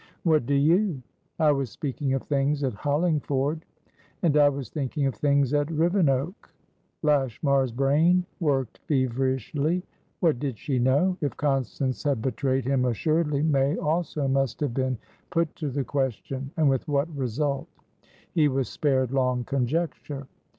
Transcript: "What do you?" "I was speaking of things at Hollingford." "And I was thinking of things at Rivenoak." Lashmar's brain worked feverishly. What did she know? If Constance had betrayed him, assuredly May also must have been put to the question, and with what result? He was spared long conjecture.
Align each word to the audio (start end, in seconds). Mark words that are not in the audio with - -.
"What 0.23 0.47
do 0.47 0.55
you?" 0.55 1.03
"I 1.37 1.51
was 1.51 1.69
speaking 1.69 2.13
of 2.15 2.23
things 2.23 2.63
at 2.63 2.73
Hollingford." 2.73 3.63
"And 4.23 4.35
I 4.35 4.49
was 4.49 4.71
thinking 4.71 5.05
of 5.05 5.13
things 5.13 5.53
at 5.53 5.67
Rivenoak." 5.69 6.33
Lashmar's 7.03 7.71
brain 7.71 8.25
worked 8.39 8.79
feverishly. 8.87 9.83
What 10.19 10.39
did 10.39 10.57
she 10.57 10.79
know? 10.79 11.17
If 11.21 11.37
Constance 11.37 12.01
had 12.01 12.19
betrayed 12.19 12.65
him, 12.65 12.85
assuredly 12.85 13.43
May 13.43 13.77
also 13.77 14.27
must 14.27 14.59
have 14.61 14.73
been 14.73 14.97
put 15.29 15.55
to 15.57 15.69
the 15.69 15.83
question, 15.83 16.49
and 16.57 16.67
with 16.67 16.87
what 16.87 17.07
result? 17.15 17.67
He 18.33 18.47
was 18.47 18.69
spared 18.69 19.11
long 19.11 19.43
conjecture. 19.43 20.25